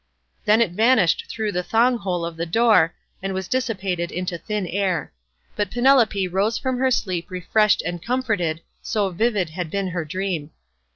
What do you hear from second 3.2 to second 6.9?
and was dissipated into thin air; but Penelope rose from her